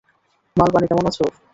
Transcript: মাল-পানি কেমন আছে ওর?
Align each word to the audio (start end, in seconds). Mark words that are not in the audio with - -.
মাল-পানি 0.57 0.85
কেমন 0.87 1.05
আছে 1.07 1.21
ওর? 1.23 1.33